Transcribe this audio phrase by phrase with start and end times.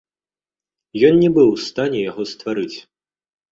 [1.09, 2.77] Ён не быў у стане яго стварыць.